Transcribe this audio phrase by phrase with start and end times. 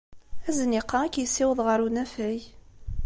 [0.49, 2.41] Azniq-a ad k-yessiweḍ ɣer unafag.